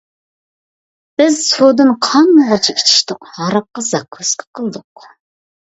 بىز 1.21 1.37
سۇدىن 1.49 1.93
قانغۇچە 2.07 2.77
ئىچىشتۇق، 2.79 3.31
ھاراققا 3.37 3.87
زاكۇسكا 3.93 4.51
قىلدۇق. 4.61 5.09